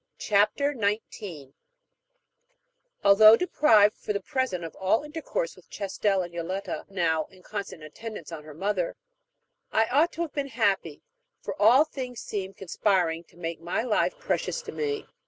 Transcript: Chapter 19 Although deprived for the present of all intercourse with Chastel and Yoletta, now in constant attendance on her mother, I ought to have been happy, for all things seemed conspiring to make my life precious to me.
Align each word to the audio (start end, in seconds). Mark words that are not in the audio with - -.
Chapter 0.17 0.73
19 0.73 1.53
Although 3.03 3.35
deprived 3.37 3.95
for 3.95 4.13
the 4.13 4.19
present 4.19 4.63
of 4.63 4.75
all 4.77 5.03
intercourse 5.03 5.55
with 5.55 5.69
Chastel 5.69 6.23
and 6.23 6.33
Yoletta, 6.33 6.87
now 6.89 7.25
in 7.25 7.43
constant 7.43 7.83
attendance 7.83 8.31
on 8.31 8.43
her 8.43 8.55
mother, 8.55 8.95
I 9.71 9.85
ought 9.85 10.11
to 10.13 10.23
have 10.23 10.33
been 10.33 10.47
happy, 10.47 11.03
for 11.39 11.53
all 11.61 11.83
things 11.83 12.19
seemed 12.19 12.57
conspiring 12.57 13.25
to 13.25 13.37
make 13.37 13.61
my 13.61 13.83
life 13.83 14.17
precious 14.17 14.63
to 14.63 14.71
me. 14.71 15.05